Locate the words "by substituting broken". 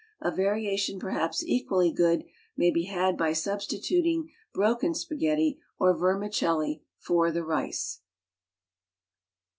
3.15-4.95